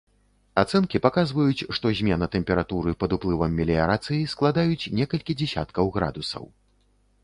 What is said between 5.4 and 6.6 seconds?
дзясяткаў градусаў.